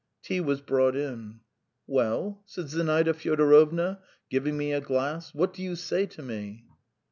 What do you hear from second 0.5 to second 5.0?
brought in. "Well?" said Zinaida Fyodorovna, giving me a